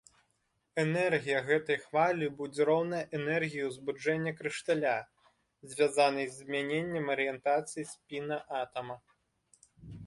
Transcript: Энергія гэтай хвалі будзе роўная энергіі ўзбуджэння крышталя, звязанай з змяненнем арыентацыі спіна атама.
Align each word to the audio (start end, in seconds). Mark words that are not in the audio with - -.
Энергія 0.83 1.41
гэтай 1.49 1.77
хвалі 1.83 2.29
будзе 2.39 2.61
роўная 2.69 3.01
энергіі 3.19 3.67
ўзбуджэння 3.67 4.33
крышталя, 4.41 4.95
звязанай 5.75 6.27
з 6.33 6.35
змяненнем 6.41 7.05
арыентацыі 7.17 7.89
спіна 7.97 8.43
атама. 8.65 8.95